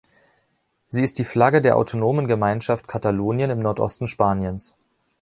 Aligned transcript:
Sie 0.87 1.03
ist 1.03 1.19
die 1.19 1.23
Flagge 1.23 1.61
der 1.61 1.77
autonomen 1.77 2.27
Gemeinschaft 2.27 2.87
Katalonien 2.87 3.51
im 3.51 3.59
Nordosten 3.59 4.07
Spaniens. 4.07 4.73